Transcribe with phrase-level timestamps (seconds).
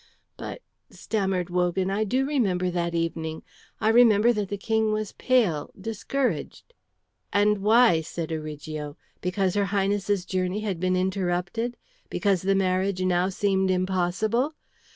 [0.35, 3.43] "But," stammered Wogan, "I do remember that evening.
[3.79, 6.73] I remember that the King was pale, discouraged"
[7.31, 8.97] "And why?" said Origo.
[9.21, 11.77] "Because her Highness's journey had been interrupted,
[12.09, 14.55] because the marriage now seemed impossible?